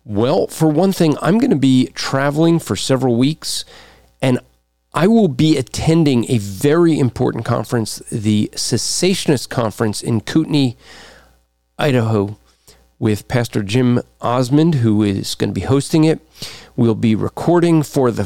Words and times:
Well, 0.04 0.46
for 0.46 0.68
one 0.68 0.92
thing, 0.92 1.16
I'm 1.20 1.38
going 1.38 1.50
to 1.50 1.56
be 1.56 1.88
traveling 1.94 2.58
for 2.58 2.76
several 2.76 3.16
weeks 3.16 3.64
and 4.22 4.40
I 4.94 5.06
will 5.06 5.28
be 5.28 5.56
attending 5.56 6.30
a 6.30 6.38
very 6.38 6.98
important 6.98 7.44
conference, 7.44 7.98
the 8.10 8.50
Cessationist 8.54 9.48
Conference 9.48 10.02
in 10.02 10.22
Kootenai, 10.22 10.72
Idaho, 11.78 12.38
with 12.98 13.28
Pastor 13.28 13.62
Jim 13.62 14.00
Osman, 14.20 14.74
who 14.74 15.02
is 15.02 15.34
going 15.34 15.50
to 15.50 15.54
be 15.54 15.66
hosting 15.66 16.04
it. 16.04 16.20
We'll 16.74 16.94
be 16.94 17.14
recording 17.14 17.82
for 17.82 18.10
the 18.10 18.24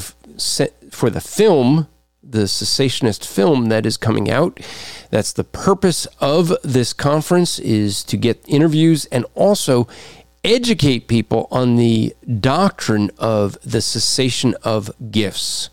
for 0.90 1.10
the 1.10 1.20
film 1.20 1.88
the 2.22 2.44
cessationist 2.44 3.26
film 3.26 3.66
that 3.66 3.84
is 3.84 3.96
coming 3.96 4.30
out. 4.30 4.60
That's 5.10 5.32
the 5.32 5.44
purpose 5.44 6.06
of 6.20 6.52
this 6.62 6.92
conference 6.92 7.58
is 7.58 8.04
to 8.04 8.16
get 8.16 8.44
interviews 8.46 9.06
and 9.06 9.26
also 9.34 9.88
educate 10.44 11.08
people 11.08 11.48
on 11.50 11.76
the 11.76 12.14
doctrine 12.40 13.10
of 13.18 13.58
the 13.62 13.80
cessation 13.80 14.54
of 14.62 14.90
gifts. 15.10 15.70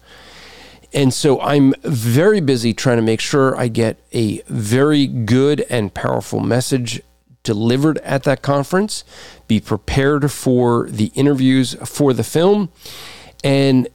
And 0.93 1.13
so 1.13 1.39
I'm 1.39 1.73
very 1.83 2.41
busy 2.41 2.73
trying 2.73 2.97
to 2.97 3.03
make 3.03 3.19
sure 3.19 3.55
I 3.55 3.67
get 3.67 3.99
a 4.11 4.41
very 4.47 5.05
good 5.05 5.61
and 5.69 5.93
powerful 5.93 6.39
message 6.39 7.01
delivered 7.43 7.99
at 7.99 8.23
that 8.23 8.41
conference. 8.41 9.03
Be 9.47 9.59
prepared 9.59 10.31
for 10.31 10.89
the 10.89 11.11
interviews 11.15 11.75
for 11.85 12.13
the 12.13 12.23
film. 12.23 12.71
And 13.43 13.88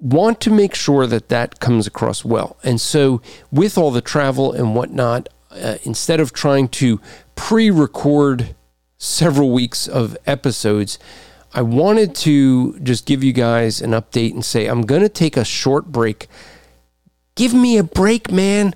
want 0.00 0.40
to 0.42 0.50
make 0.50 0.74
sure 0.74 1.06
that 1.06 1.28
that 1.28 1.60
comes 1.60 1.86
across 1.86 2.24
well. 2.24 2.56
And 2.62 2.80
so, 2.80 3.20
with 3.50 3.76
all 3.76 3.90
the 3.90 4.00
travel 4.00 4.52
and 4.52 4.74
whatnot, 4.74 5.28
uh, 5.50 5.78
instead 5.82 6.20
of 6.20 6.32
trying 6.32 6.68
to 6.68 7.00
pre 7.34 7.70
record 7.70 8.54
several 8.98 9.50
weeks 9.50 9.88
of 9.88 10.16
episodes, 10.26 10.98
I 11.52 11.62
wanted 11.62 12.14
to 12.16 12.78
just 12.80 13.06
give 13.06 13.24
you 13.24 13.32
guys 13.32 13.80
an 13.80 13.92
update 13.92 14.32
and 14.32 14.44
say, 14.44 14.66
I'm 14.66 14.82
going 14.82 15.02
to 15.02 15.08
take 15.08 15.36
a 15.36 15.44
short 15.44 15.86
break. 15.86 16.28
Give 17.34 17.54
me 17.54 17.78
a 17.78 17.84
break, 17.84 18.30
man. 18.30 18.74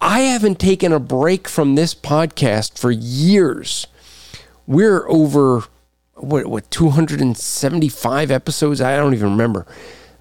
I 0.00 0.20
haven't 0.20 0.58
taken 0.58 0.92
a 0.92 0.98
break 0.98 1.46
from 1.46 1.76
this 1.76 1.94
podcast 1.94 2.76
for 2.76 2.90
years. 2.90 3.86
We're 4.66 5.08
over 5.08 5.64
what 6.14 6.46
what 6.46 6.70
275 6.70 8.30
episodes. 8.30 8.80
I 8.80 8.96
don't 8.96 9.14
even 9.14 9.30
remember 9.30 9.66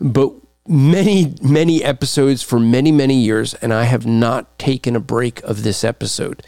but 0.02 0.34
many, 0.68 1.36
many 1.44 1.84
episodes 1.84 2.42
for 2.42 2.60
many, 2.60 2.92
many 2.92 3.16
years, 3.16 3.54
and 3.56 3.72
I 3.72 3.84
have 3.84 4.06
not 4.06 4.58
taken 4.58 4.96
a 4.96 5.00
break 5.00 5.42
of 5.44 5.64
this 5.64 5.84
episode. 5.84 6.44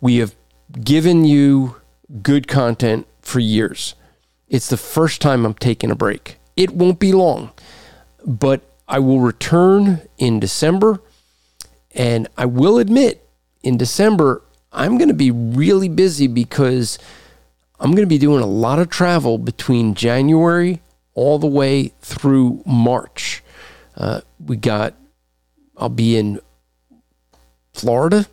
We 0.00 0.18
have 0.18 0.36
given 0.84 1.24
you 1.24 1.76
good 2.22 2.46
content 2.46 3.06
for 3.20 3.40
years. 3.40 3.94
It's 4.48 4.68
the 4.68 4.76
first 4.76 5.20
time 5.20 5.44
I'm 5.44 5.54
taking 5.54 5.90
a 5.90 5.96
break. 5.96 6.38
It 6.56 6.72
won't 6.72 7.00
be 7.00 7.12
long, 7.12 7.50
but 8.24 8.62
I 8.86 9.00
will 9.00 9.20
return 9.20 10.02
in 10.16 10.38
December. 10.38 11.00
And 11.92 12.28
I 12.36 12.46
will 12.46 12.78
admit, 12.78 13.28
in 13.62 13.78
December, 13.78 14.42
I'm 14.70 14.96
going 14.96 15.08
to 15.08 15.14
be 15.14 15.30
really 15.32 15.88
busy 15.88 16.28
because 16.28 16.98
I'm 17.80 17.90
going 17.90 18.04
to 18.04 18.06
be 18.06 18.18
doing 18.18 18.42
a 18.42 18.46
lot 18.46 18.78
of 18.78 18.90
travel 18.90 19.38
between 19.38 19.94
January 19.94 20.82
all 21.16 21.38
the 21.40 21.46
way 21.48 21.88
through 22.00 22.62
March. 22.64 23.42
Uh, 23.96 24.20
we 24.38 24.56
got, 24.56 24.94
I'll 25.76 25.88
be 25.88 26.16
in 26.16 26.38
Florida, 27.72 28.26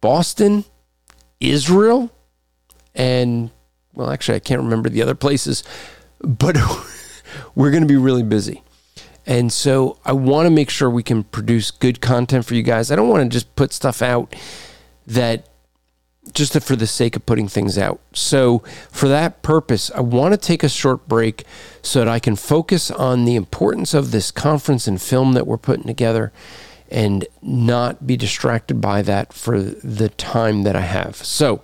Boston, 0.00 0.64
Israel, 1.38 2.10
and, 2.94 3.50
well, 3.94 4.10
actually, 4.10 4.36
I 4.36 4.40
can't 4.40 4.62
remember 4.62 4.88
the 4.88 5.02
other 5.02 5.14
places, 5.14 5.62
but 6.20 6.56
we're 7.54 7.70
going 7.70 7.82
to 7.82 7.88
be 7.88 7.96
really 7.96 8.22
busy. 8.22 8.62
And 9.26 9.52
so 9.52 9.98
I 10.06 10.12
want 10.12 10.46
to 10.46 10.50
make 10.50 10.70
sure 10.70 10.88
we 10.88 11.02
can 11.02 11.22
produce 11.22 11.70
good 11.70 12.00
content 12.00 12.46
for 12.46 12.54
you 12.54 12.62
guys. 12.62 12.90
I 12.90 12.96
don't 12.96 13.08
want 13.08 13.24
to 13.24 13.28
just 13.28 13.54
put 13.56 13.74
stuff 13.74 14.00
out 14.00 14.34
that 15.06 15.46
just 16.32 16.58
for 16.60 16.76
the 16.76 16.86
sake 16.86 17.16
of 17.16 17.26
putting 17.26 17.48
things 17.48 17.78
out. 17.78 18.00
So, 18.12 18.60
for 18.90 19.08
that 19.08 19.42
purpose, 19.42 19.90
I 19.90 20.00
want 20.00 20.32
to 20.32 20.38
take 20.38 20.62
a 20.62 20.68
short 20.68 21.08
break 21.08 21.44
so 21.82 22.00
that 22.00 22.08
I 22.08 22.18
can 22.18 22.36
focus 22.36 22.90
on 22.90 23.24
the 23.24 23.36
importance 23.36 23.94
of 23.94 24.10
this 24.10 24.30
conference 24.30 24.86
and 24.86 25.00
film 25.00 25.32
that 25.32 25.46
we're 25.46 25.58
putting 25.58 25.86
together 25.86 26.32
and 26.90 27.26
not 27.42 28.06
be 28.06 28.16
distracted 28.16 28.80
by 28.80 29.02
that 29.02 29.32
for 29.32 29.60
the 29.60 30.08
time 30.10 30.62
that 30.62 30.76
I 30.76 30.82
have. 30.82 31.16
So, 31.16 31.62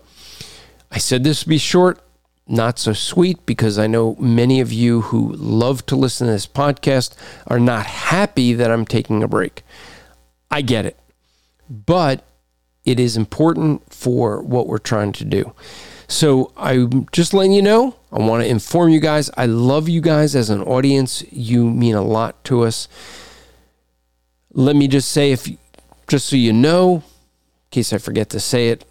I 0.90 0.98
said 0.98 1.24
this 1.24 1.44
would 1.44 1.50
be 1.50 1.58
short, 1.58 2.00
not 2.46 2.78
so 2.78 2.92
sweet, 2.92 3.44
because 3.46 3.78
I 3.78 3.86
know 3.86 4.14
many 4.16 4.60
of 4.60 4.72
you 4.72 5.02
who 5.02 5.32
love 5.32 5.86
to 5.86 5.96
listen 5.96 6.26
to 6.26 6.32
this 6.32 6.46
podcast 6.46 7.14
are 7.46 7.58
not 7.58 7.86
happy 7.86 8.52
that 8.52 8.70
I'm 8.70 8.84
taking 8.84 9.22
a 9.22 9.28
break. 9.28 9.62
I 10.50 10.62
get 10.62 10.86
it. 10.86 10.98
But 11.68 12.24
it 12.84 13.00
is 13.00 13.16
important 13.16 13.92
for 13.92 14.42
what 14.42 14.66
we're 14.66 14.78
trying 14.78 15.12
to 15.12 15.24
do. 15.24 15.52
So 16.06 16.52
I'm 16.56 17.06
just 17.12 17.32
letting 17.32 17.52
you 17.52 17.62
know. 17.62 17.96
I 18.12 18.18
want 18.18 18.42
to 18.42 18.48
inform 18.48 18.90
you 18.90 19.00
guys. 19.00 19.30
I 19.36 19.46
love 19.46 19.88
you 19.88 20.00
guys 20.00 20.36
as 20.36 20.50
an 20.50 20.62
audience. 20.62 21.24
You 21.32 21.64
mean 21.70 21.94
a 21.94 22.02
lot 22.02 22.44
to 22.44 22.62
us. 22.62 22.88
Let 24.52 24.76
me 24.76 24.86
just 24.86 25.10
say, 25.10 25.32
if 25.32 25.48
just 26.06 26.28
so 26.28 26.36
you 26.36 26.52
know, 26.52 26.96
in 26.96 27.02
case 27.70 27.92
I 27.92 27.98
forget 27.98 28.28
to 28.30 28.40
say 28.40 28.68
it, 28.68 28.84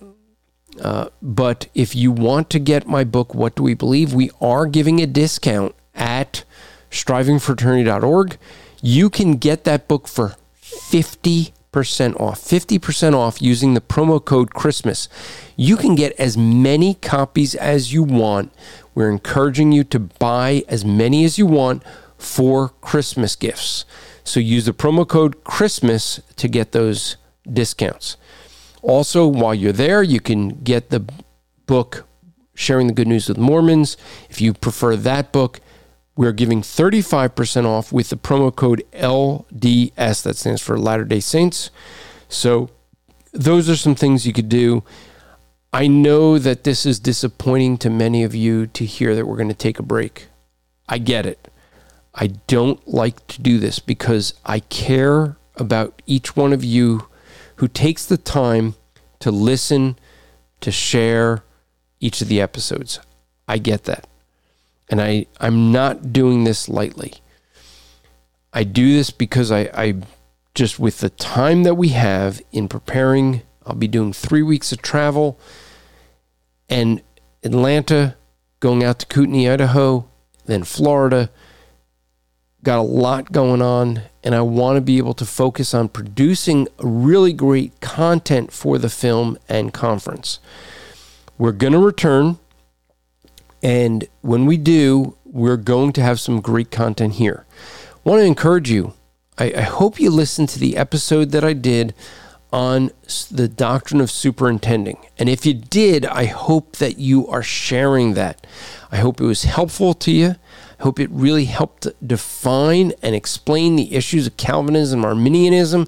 Uh, 0.81 1.07
but 1.21 1.67
if 1.75 1.95
you 1.95 2.11
want 2.11 2.49
to 2.49 2.57
get 2.59 2.87
my 2.87 3.03
book, 3.03 3.35
What 3.35 3.53
Do 3.55 3.61
We 3.61 3.75
Believe? 3.75 4.11
We 4.11 4.31
are 4.41 4.65
giving 4.65 4.99
a 4.99 5.05
discount 5.05 5.75
at 5.93 6.43
strivingforeternity.org. 6.89 8.37
You 8.81 9.11
can 9.11 9.35
get 9.35 9.65
that 9.65 9.87
book 9.87 10.07
for 10.07 10.35
50% 10.63 11.51
off. 11.75 12.39
50% 12.39 13.13
off 13.13 13.41
using 13.41 13.73
the 13.73 13.81
promo 13.81 14.23
code 14.23 14.53
Christmas. 14.53 15.09
You 15.55 15.75
can 15.75 15.95
get 15.95 16.13
as 16.19 16.37
many 16.37 16.95
copies 16.95 17.55
as 17.55 17.91
you 17.91 18.03
want. 18.03 18.51
We're 18.95 19.09
encouraging 19.09 19.71
you 19.71 19.83
to 19.85 19.99
buy 19.99 20.63
as 20.67 20.85
many 20.85 21.25
as 21.25 21.37
you 21.37 21.45
want 21.45 21.83
for 22.17 22.69
Christmas 22.81 23.35
gifts. 23.35 23.85
So 24.23 24.39
use 24.39 24.65
the 24.65 24.73
promo 24.73 25.07
code 25.07 25.43
Christmas 25.43 26.21
to 26.37 26.47
get 26.47 26.71
those 26.71 27.17
discounts. 27.51 28.17
Also, 28.81 29.27
while 29.27 29.55
you're 29.55 29.71
there, 29.71 30.03
you 30.03 30.19
can 30.19 30.49
get 30.63 30.89
the 30.89 31.05
book 31.65 32.05
Sharing 32.55 32.87
the 32.87 32.93
Good 32.93 33.07
News 33.07 33.27
with 33.27 33.37
Mormons. 33.37 33.97
If 34.29 34.39
you 34.39 34.53
prefer 34.53 34.95
that 34.95 35.31
book, 35.31 35.59
we're 36.15 36.31
giving 36.31 36.61
35% 36.61 37.65
off 37.65 37.91
with 37.91 38.09
the 38.09 38.15
promo 38.15 38.55
code 38.55 38.83
LDS, 38.93 40.23
that 40.23 40.37
stands 40.37 40.61
for 40.61 40.77
Latter 40.77 41.05
day 41.05 41.19
Saints. 41.19 41.71
So, 42.29 42.69
those 43.31 43.67
are 43.69 43.75
some 43.75 43.95
things 43.95 44.27
you 44.27 44.33
could 44.33 44.49
do. 44.49 44.83
I 45.71 45.87
know 45.87 46.37
that 46.37 46.63
this 46.63 46.85
is 46.85 46.99
disappointing 46.99 47.79
to 47.79 47.89
many 47.89 48.23
of 48.23 48.35
you 48.35 48.67
to 48.67 48.85
hear 48.85 49.15
that 49.15 49.25
we're 49.25 49.37
going 49.37 49.47
to 49.49 49.55
take 49.55 49.79
a 49.79 49.83
break. 49.83 50.27
I 50.87 50.99
get 50.99 51.25
it. 51.25 51.51
I 52.13 52.27
don't 52.27 52.87
like 52.87 53.25
to 53.27 53.41
do 53.41 53.57
this 53.57 53.79
because 53.79 54.35
I 54.45 54.59
care 54.59 55.37
about 55.55 56.01
each 56.05 56.35
one 56.35 56.53
of 56.53 56.63
you 56.63 57.07
who 57.55 57.67
takes 57.67 58.05
the 58.05 58.17
time 58.17 58.75
to 59.19 59.31
listen, 59.31 59.97
to 60.61 60.71
share 60.71 61.43
each 61.99 62.21
of 62.21 62.27
the 62.27 62.39
episodes. 62.39 62.99
I 63.47 63.57
get 63.57 63.85
that. 63.85 64.07
And 64.89 65.01
I, 65.01 65.25
I'm 65.39 65.71
not 65.71 66.13
doing 66.13 66.43
this 66.43 66.69
lightly. 66.69 67.15
I 68.51 68.63
do 68.63 68.93
this 68.93 69.09
because 69.09 69.51
I, 69.51 69.69
I 69.73 69.95
just, 70.53 70.79
with 70.79 70.99
the 70.99 71.09
time 71.09 71.63
that 71.63 71.75
we 71.75 71.89
have 71.89 72.41
in 72.51 72.67
preparing, 72.67 73.41
I'll 73.65 73.75
be 73.75 73.87
doing 73.87 74.13
three 74.13 74.43
weeks 74.43 74.71
of 74.71 74.81
travel 74.81 75.39
and 76.69 77.01
Atlanta, 77.43 78.15
going 78.59 78.83
out 78.83 78.99
to 78.99 79.05
Kootenai, 79.05 79.51
Idaho, 79.51 80.07
then 80.45 80.63
Florida. 80.63 81.29
Got 82.63 82.79
a 82.79 82.81
lot 82.81 83.31
going 83.31 83.61
on, 83.61 84.03
and 84.23 84.33
I 84.33 84.41
want 84.41 84.77
to 84.77 84.81
be 84.81 84.97
able 84.97 85.13
to 85.15 85.25
focus 85.25 85.73
on 85.73 85.89
producing 85.89 86.67
really 86.79 87.33
great 87.33 87.81
content 87.81 88.53
for 88.53 88.77
the 88.77 88.89
film 88.89 89.37
and 89.49 89.73
conference. 89.73 90.39
We're 91.37 91.51
going 91.51 91.73
to 91.73 91.79
return, 91.79 92.39
and 93.63 94.05
when 94.21 94.45
we 94.45 94.57
do, 94.57 95.17
we're 95.23 95.57
going 95.57 95.93
to 95.93 96.01
have 96.03 96.19
some 96.19 96.41
great 96.41 96.69
content 96.69 97.13
here. 97.13 97.45
I 98.05 98.09
want 98.09 98.19
to 98.19 98.25
encourage 98.25 98.69
you. 98.69 98.93
I, 99.37 99.53
I 99.57 99.61
hope 99.61 99.99
you 99.99 100.11
listened 100.11 100.49
to 100.49 100.59
the 100.59 100.75
episode 100.75 101.31
that 101.31 101.45
I 101.45 101.53
did 101.53 101.95
on 102.51 102.91
the 103.31 103.47
doctrine 103.47 103.99
of 103.99 104.11
superintending. 104.11 105.03
And 105.17 105.27
if 105.27 105.43
you 105.45 105.55
did, 105.55 106.05
I 106.05 106.25
hope 106.25 106.75
that 106.75 106.99
you 106.99 107.27
are 107.29 107.41
sharing 107.41 108.13
that. 108.13 108.45
I 108.91 108.97
hope 108.97 109.19
it 109.19 109.25
was 109.25 109.43
helpful 109.43 109.95
to 109.95 110.11
you. 110.11 110.35
I 110.79 110.83
hope 110.83 110.99
it 110.99 111.09
really 111.09 111.45
helped 111.45 111.87
define 112.05 112.91
and 113.01 113.15
explain 113.15 113.75
the 113.75 113.95
issues 113.95 114.27
of 114.27 114.37
Calvinism, 114.37 115.03
Arminianism, 115.03 115.87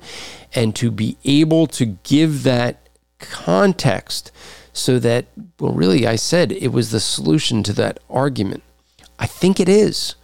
and 0.55 0.75
to 0.77 0.89
be 0.89 1.17
able 1.25 1.67
to 1.67 1.85
give 1.85 2.43
that 2.43 2.87
context 3.19 4.31
so 4.75 4.99
that, 4.99 5.25
well, 5.59 5.73
really, 5.73 6.05
I 6.05 6.15
said 6.15 6.51
it 6.51 6.69
was 6.69 6.91
the 6.91 6.99
solution 6.99 7.63
to 7.63 7.73
that 7.73 7.99
argument. 8.09 8.63
I 9.17 9.25
think 9.25 9.59
it 9.59 9.69
is. 9.69 10.15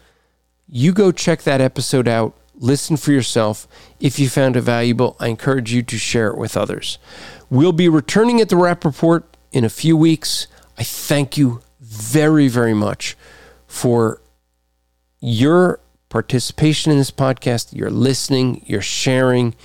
You 0.68 0.94
go 0.94 1.12
check 1.12 1.44
that 1.44 1.62
episode 1.62 2.08
out 2.08 2.36
listen 2.62 2.96
for 2.96 3.12
yourself. 3.12 3.68
If 4.00 4.20
you 4.20 4.30
found 4.30 4.56
it 4.56 4.62
valuable, 4.62 5.18
I 5.20 5.28
encourage 5.28 5.74
you 5.74 5.82
to 5.84 5.98
share 5.98 6.28
it 6.28 6.38
with 6.38 6.56
others. 6.56 6.98
We'll 7.50 7.74
be 7.74 7.90
returning 7.90 8.40
at 8.40 8.48
the 8.48 8.56
Rapp 8.56 8.86
Report 8.86 9.26
in 9.52 9.66
a 9.66 9.70
few 9.70 9.98
weeks. 9.98 10.48
I 10.78 10.84
thank 10.84 11.38
you 11.38 11.62
very, 11.82 12.48
very 12.48 12.74
much 12.74 13.18
for 13.68 14.22
your 15.20 15.80
participation 16.08 16.92
in 16.92 16.98
this 16.98 17.12
podcast, 17.12 17.76
your 17.76 17.90
listening, 17.90 18.64
your 18.66 18.82
sharing. 18.82 19.56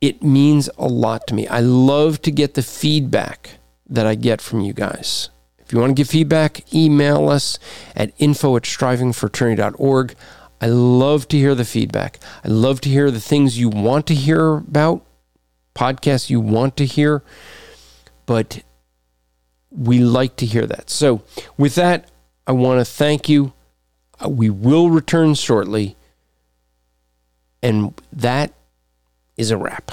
It 0.00 0.22
means 0.22 0.68
a 0.78 0.86
lot 0.86 1.26
to 1.28 1.34
me. 1.34 1.48
I 1.48 1.60
love 1.60 2.22
to 2.22 2.30
get 2.30 2.54
the 2.54 2.62
feedback 2.62 3.58
that 3.88 4.06
I 4.06 4.14
get 4.14 4.40
from 4.40 4.60
you 4.60 4.72
guys. 4.72 5.30
If 5.58 5.72
you 5.72 5.78
want 5.78 5.90
to 5.90 5.94
give 5.94 6.08
feedback, 6.08 6.72
email 6.74 7.28
us 7.28 7.58
at 7.96 8.12
info 8.18 8.56
at 8.56 8.62
strivingforeternity.org. 8.64 10.14
I 10.60 10.66
love 10.66 11.28
to 11.28 11.38
hear 11.38 11.54
the 11.54 11.64
feedback. 11.64 12.18
I 12.44 12.48
love 12.48 12.80
to 12.82 12.88
hear 12.88 13.10
the 13.10 13.20
things 13.20 13.58
you 13.58 13.68
want 13.68 14.06
to 14.08 14.14
hear 14.14 14.54
about, 14.54 15.04
podcasts 15.74 16.30
you 16.30 16.40
want 16.40 16.76
to 16.76 16.86
hear, 16.86 17.22
but 18.26 18.62
we 19.70 19.98
like 19.98 20.36
to 20.36 20.46
hear 20.46 20.66
that. 20.66 20.90
So, 20.90 21.22
with 21.56 21.74
that, 21.76 22.10
I 22.46 22.52
want 22.52 22.80
to 22.80 22.84
thank 22.84 23.28
you. 23.28 23.52
Uh, 24.22 24.28
we 24.28 24.50
will 24.50 24.90
return 24.90 25.34
shortly. 25.34 25.96
And 27.62 28.00
that 28.12 28.52
is 29.36 29.50
a 29.50 29.56
wrap. 29.56 29.92